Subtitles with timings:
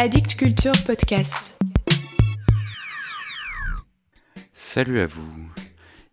[0.00, 1.58] Addict Culture Podcast.
[4.52, 5.50] Salut à vous.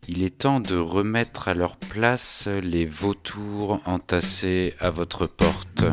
[0.08, 5.84] Il est temps de remettre à leur place les vautours entassés à votre porte.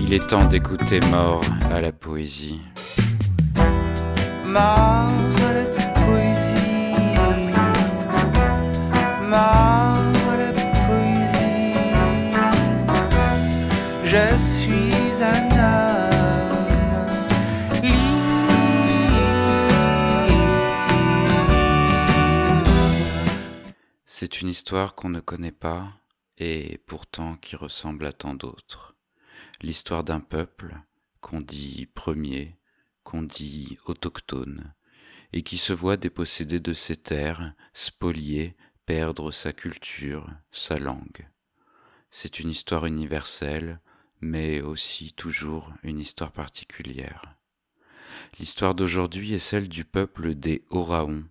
[0.00, 2.60] Il est temps d'écouter Mort à la poésie.
[4.44, 5.35] Mort
[24.18, 25.92] C'est une histoire qu'on ne connaît pas
[26.38, 28.96] et pourtant qui ressemble à tant d'autres.
[29.60, 30.74] L'histoire d'un peuple
[31.20, 32.56] qu'on dit premier,
[33.04, 34.72] qu'on dit autochtone,
[35.34, 38.56] et qui se voit dépossédé de ses terres, spolié,
[38.86, 41.28] perdre sa culture, sa langue.
[42.08, 43.82] C'est une histoire universelle,
[44.22, 47.36] mais aussi toujours une histoire particulière.
[48.38, 51.24] L'histoire d'aujourd'hui est celle du peuple des Oraons,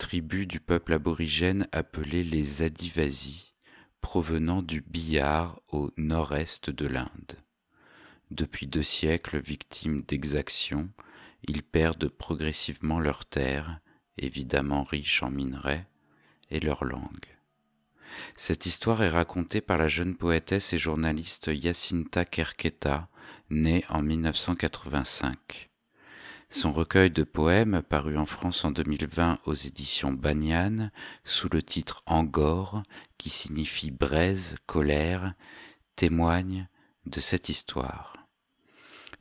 [0.00, 3.52] tribu du peuple aborigène appelé les Adivasi,
[4.00, 7.36] provenant du Bihar au nord-est de l'Inde.
[8.30, 10.88] Depuis deux siècles victimes d'exactions,
[11.46, 13.80] ils perdent progressivement leurs terres,
[14.16, 15.86] évidemment riches en minerais,
[16.50, 17.36] et leur langue.
[18.36, 23.10] Cette histoire est racontée par la jeune poétesse et journaliste Yacinta Kerketa,
[23.50, 25.69] née en 1985.
[26.52, 30.90] Son recueil de poèmes, paru en France en 2020 aux éditions Banyan,
[31.24, 32.82] sous le titre Angor,
[33.18, 35.34] qui signifie braise, colère,
[35.94, 36.68] témoigne
[37.06, 38.16] de cette histoire.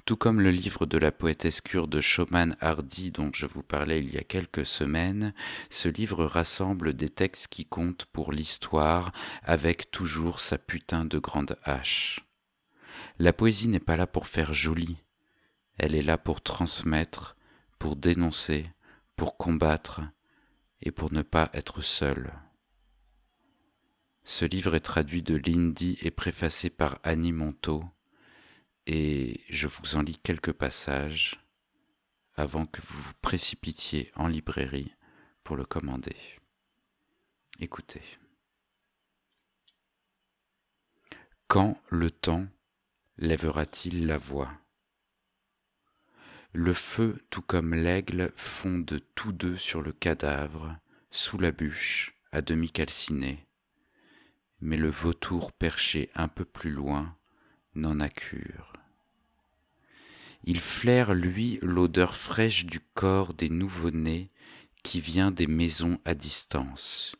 [0.06, 4.12] Tout comme le livre de la poétesse kurde Shoman Hardy dont je vous parlais il
[4.12, 5.36] y a quelques semaines,
[5.70, 9.12] ce livre rassemble des textes qui comptent pour l'histoire
[9.44, 12.22] avec toujours sa putain de grande hache.
[13.20, 14.98] La poésie n'est pas là pour faire joli,
[15.80, 17.36] elle est là pour transmettre,
[17.80, 18.70] pour dénoncer,
[19.16, 20.02] pour combattre
[20.82, 22.34] et pour ne pas être seul.
[24.24, 27.84] Ce livre est traduit de l'hindi et préfacé par Annie Monteau
[28.86, 31.40] et je vous en lis quelques passages
[32.36, 34.94] avant que vous vous précipitiez en librairie
[35.44, 36.16] pour le commander.
[37.60, 38.02] Écoutez.
[41.48, 42.48] Quand le temps
[43.18, 44.52] lèvera-t-il la voix?
[46.54, 50.78] Le feu, tout comme l'aigle, fondent tous deux sur le cadavre,
[51.12, 53.46] sous la bûche, à demi calciné.
[54.60, 57.16] Mais le vautour perché un peu plus loin
[57.76, 58.74] n'en a cure.
[60.44, 64.32] Il flaire, lui, l'odeur fraîche du corps des nouveau-nés
[64.84, 67.16] qui vient des maisons à distance.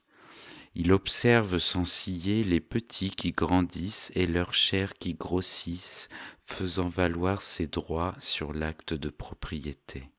[0.76, 6.10] Il observe sans scier les petits qui grandissent et leur chair qui grossissent,
[6.46, 10.10] faisant valoir ses droits sur l'acte de propriété.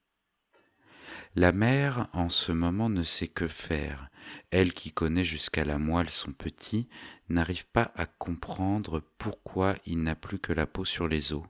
[1.36, 4.10] La mère, en ce moment, ne sait que faire.
[4.50, 6.88] Elle qui connaît jusqu'à la moelle son petit,
[7.28, 11.44] n'arrive pas à comprendre pourquoi il n'a plus que la peau sur les os,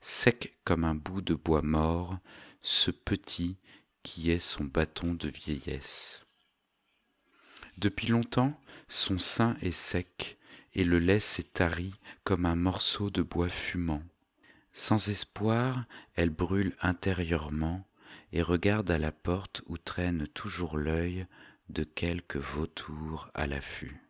[0.00, 2.18] sec comme un bout de bois mort,
[2.62, 3.58] ce petit
[4.02, 6.24] qui est son bâton de vieillesse.
[7.78, 10.36] Depuis longtemps, son sein est sec
[10.74, 11.94] et le lait s'est tari
[12.24, 14.02] comme un morceau de bois fumant.
[14.72, 15.84] Sans espoir,
[16.16, 17.86] elle brûle intérieurement
[18.32, 21.28] et regarde à la porte où traîne toujours l'œil
[21.68, 24.07] de quelques vautours à l'affût.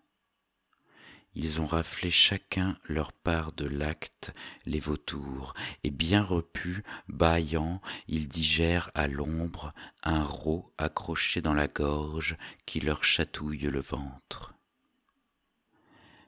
[1.40, 4.34] Ils ont raflé chacun leur part de l'acte,
[4.66, 5.54] les vautours,
[5.84, 9.72] et bien repus, bâillant, ils digèrent à l'ombre
[10.02, 14.54] un rot accroché dans la gorge qui leur chatouille le ventre.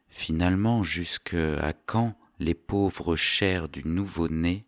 [0.09, 4.65] Finalement, jusque à quand les pauvres chairs du nouveau-né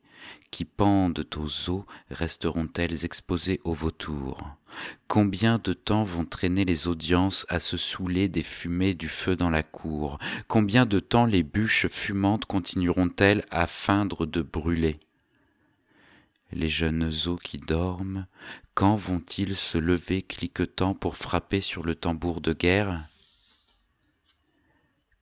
[0.51, 4.57] qui pendent aux os resteront-elles exposées aux vautours
[5.09, 9.51] Combien de temps vont traîner les audiences à se saouler des fumées du feu dans
[9.51, 10.19] la cour?
[10.49, 14.99] Combien de temps les bûches fumantes continueront-elles à feindre de brûler?
[16.53, 18.27] Les jeunes os qui dorment,
[18.75, 23.03] quand vont-ils se lever cliquetant pour frapper sur le tambour de guerre?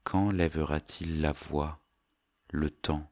[0.02, 1.78] Quand lèvera-t-il la voix,
[2.50, 3.08] le temps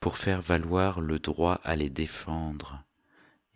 [0.00, 2.84] pour faire valoir le droit à les défendre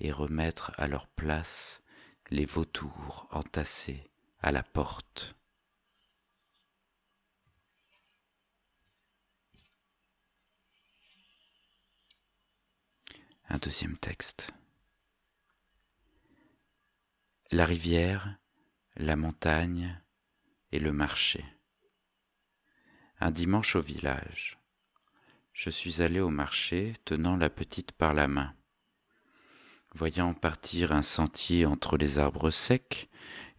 [0.01, 1.83] et remettre à leur place
[2.31, 4.11] les vautours entassés
[4.41, 5.37] à la porte.
[13.49, 14.55] Un deuxième texte.
[17.51, 18.39] La rivière,
[18.97, 20.01] la montagne
[20.71, 21.45] et le marché.
[23.21, 24.62] Un dimanche au village.
[25.53, 28.55] Je suis allé au marché tenant la petite par la main.
[29.95, 33.11] Voyant partir un sentier entre les arbres secs,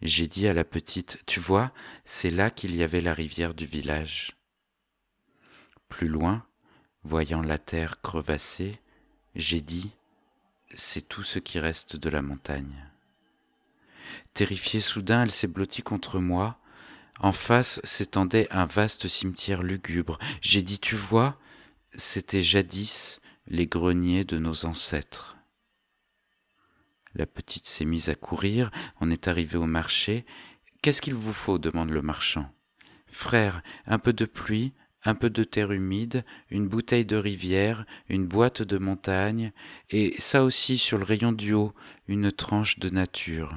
[0.02, 1.72] j'ai dit à la petite, Tu vois,
[2.04, 4.36] c'est là qu'il y avait la rivière du village.
[5.88, 6.44] Plus loin,
[7.04, 8.80] voyant la terre crevassée,
[9.36, 9.92] j'ai dit,
[10.74, 12.90] C'est tout ce qui reste de la montagne.
[14.34, 16.58] Terrifiée soudain, elle s'est blottie contre moi.
[17.20, 20.18] En face s'étendait un vaste cimetière lugubre.
[20.40, 21.38] J'ai dit, Tu vois,
[21.96, 25.36] c'était jadis les greniers de nos ancêtres.
[27.14, 28.70] La petite s'est mise à courir,
[29.00, 30.24] on est arrivé au marché.
[30.82, 31.58] Qu'est-ce qu'il vous faut?
[31.58, 32.50] demande le marchand.
[33.06, 34.72] Frère, un peu de pluie,
[35.04, 39.52] un peu de terre humide, une bouteille de rivière, une boîte de montagne,
[39.90, 41.74] et ça aussi sur le rayon du haut,
[42.08, 43.54] une tranche de nature.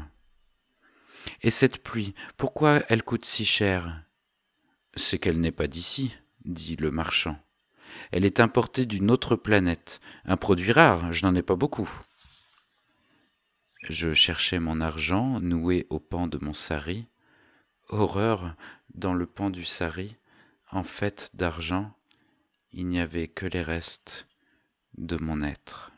[1.42, 4.04] Et cette pluie, pourquoi elle coûte si cher?
[4.96, 7.40] C'est qu'elle n'est pas d'ici, dit le marchand.
[8.12, 11.90] Elle est importée d'une autre planète, un produit rare, je n'en ai pas beaucoup.
[13.84, 17.08] Je cherchais mon argent noué au pan de mon sari.
[17.90, 18.56] Horreur,
[18.96, 20.18] dans le pan du sari,
[20.72, 21.94] en fait d'argent,
[22.72, 24.28] il n'y avait que les restes
[24.98, 25.92] de mon être.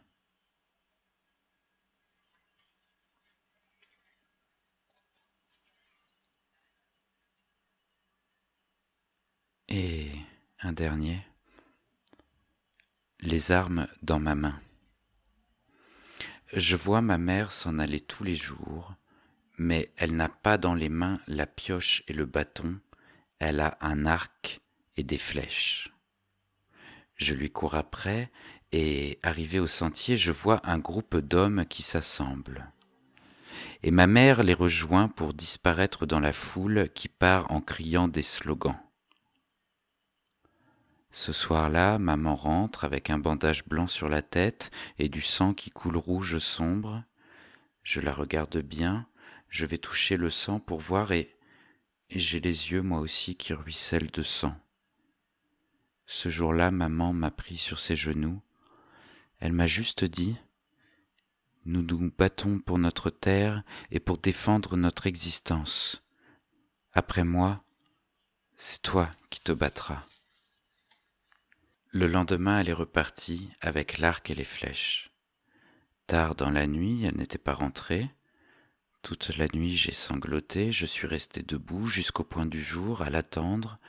[9.67, 10.09] Et
[10.61, 11.28] un dernier,
[13.21, 14.59] les armes dans ma main.
[16.53, 18.95] Je vois ma mère s'en aller tous les jours,
[19.57, 22.79] mais elle n'a pas dans les mains la pioche et le bâton,
[23.39, 24.61] elle a un arc
[24.95, 25.93] et des flèches.
[27.15, 28.31] Je lui cours après,
[28.71, 32.71] et arrivé au sentier, je vois un groupe d'hommes qui s'assemblent.
[33.83, 38.21] Et ma mère les rejoint pour disparaître dans la foule qui part en criant des
[38.21, 38.79] slogans.
[41.11, 44.69] Ce soir-là, maman rentre avec un bandage blanc sur la tête
[44.99, 47.03] et du sang qui coule rouge sombre.
[47.81, 49.07] Je la regarde bien,
[49.49, 51.35] je vais toucher le sang pour voir et,
[52.11, 54.55] et j'ai les yeux moi aussi qui ruissellent de sang.
[56.05, 58.41] Ce jour-là, maman m'a pris sur ses genoux.
[59.39, 60.37] Elle m'a juste dit
[61.65, 66.03] Nous nous battons pour notre terre et pour défendre notre existence.
[66.93, 67.63] Après moi,
[68.55, 70.08] c'est toi qui te battras.
[71.91, 75.11] Le lendemain, elle est repartie avec l'arc et les flèches.
[76.05, 78.11] Tard dans la nuit, elle n'était pas rentrée.
[79.01, 83.79] Toute la nuit, j'ai sangloté, je suis resté debout jusqu'au point du jour à l'attendre,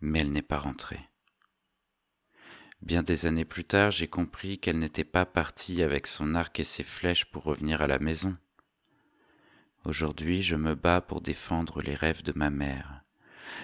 [0.00, 1.00] mais elle n'est pas rentrée.
[2.80, 6.64] Bien des années plus tard, j'ai compris qu'elle n'était pas partie avec son arc et
[6.64, 8.38] ses flèches pour revenir à la maison.
[9.84, 13.03] Aujourd'hui, je me bats pour défendre les rêves de ma mère.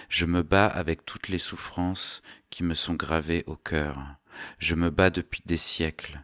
[0.09, 3.97] Je me bats avec toutes les souffrances qui me sont gravées au cœur.
[4.57, 6.23] Je me bats depuis des siècles.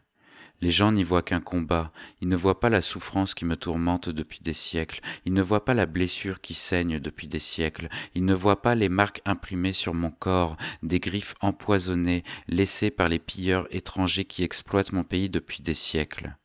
[0.59, 4.09] Les gens n'y voient qu'un combat, ils ne voient pas la souffrance qui me tourmente
[4.09, 8.25] depuis des siècles, ils ne voient pas la blessure qui saigne depuis des siècles, ils
[8.25, 13.19] ne voient pas les marques imprimées sur mon corps, des griffes empoisonnées laissées par les
[13.19, 16.36] pilleurs étrangers qui exploitent mon pays depuis des siècles.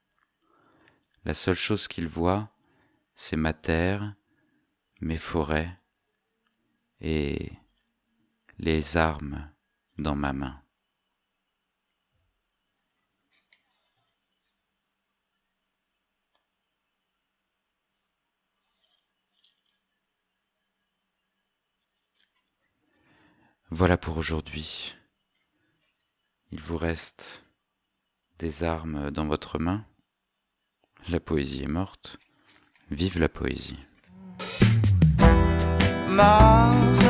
[1.25, 2.51] La seule chose qu'ils voient,
[3.15, 4.15] c'est ma terre,
[5.01, 5.79] mes forêts,
[7.03, 7.53] et
[8.59, 9.51] les armes
[9.99, 10.63] dans ma main.
[23.71, 24.95] Voilà pour aujourd'hui.
[26.53, 27.43] Il vous reste
[28.39, 29.85] des armes dans votre main.
[31.09, 32.19] La poésie est morte.
[32.91, 33.79] Vive la poésie.
[36.13, 37.02] Mort